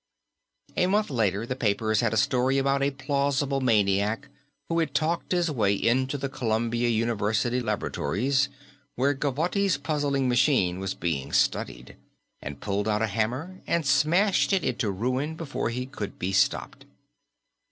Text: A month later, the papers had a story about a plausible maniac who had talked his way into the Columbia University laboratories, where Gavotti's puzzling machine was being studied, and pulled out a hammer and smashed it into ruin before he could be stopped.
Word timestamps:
A 0.75 0.87
month 0.87 1.11
later, 1.11 1.45
the 1.45 1.55
papers 1.55 2.01
had 2.01 2.11
a 2.11 2.17
story 2.17 2.57
about 2.57 2.81
a 2.81 2.89
plausible 2.89 3.61
maniac 3.61 4.29
who 4.67 4.79
had 4.79 4.95
talked 4.95 5.31
his 5.31 5.51
way 5.51 5.75
into 5.75 6.17
the 6.17 6.27
Columbia 6.27 6.89
University 6.89 7.59
laboratories, 7.59 8.49
where 8.95 9.13
Gavotti's 9.13 9.77
puzzling 9.77 10.27
machine 10.27 10.79
was 10.79 10.95
being 10.95 11.31
studied, 11.31 11.97
and 12.41 12.59
pulled 12.61 12.87
out 12.87 13.03
a 13.03 13.05
hammer 13.05 13.61
and 13.67 13.85
smashed 13.85 14.51
it 14.53 14.63
into 14.63 14.89
ruin 14.89 15.35
before 15.35 15.69
he 15.69 15.85
could 15.85 16.17
be 16.17 16.31
stopped. 16.33 16.85